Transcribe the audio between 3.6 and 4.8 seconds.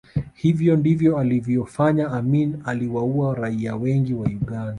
wengi wa Uganda